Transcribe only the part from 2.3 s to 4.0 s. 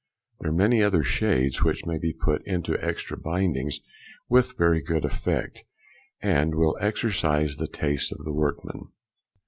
into extra bindings